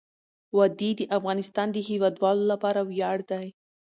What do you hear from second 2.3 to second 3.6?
لپاره ویاړ دی.